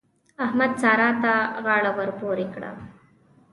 [0.45, 1.33] احمد؛ سارا ته
[1.65, 2.71] غاړه ور پورې کړه.